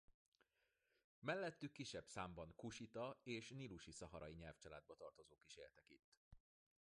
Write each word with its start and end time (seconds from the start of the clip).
Mellettük 1.19 1.71
kisebb 1.71 2.07
számban 2.07 2.53
kusita 2.55 3.19
és 3.23 3.49
nílusi-szaharai 3.49 4.33
nyelvcsaládba 4.35 4.95
tartozók 4.95 5.43
is 5.45 5.55
éltek 5.55 5.89
itt. 5.89 6.15